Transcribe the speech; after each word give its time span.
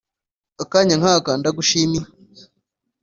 akanya 0.63 0.95
nkaka 0.99 1.31
ndagushimiye. 1.39 2.07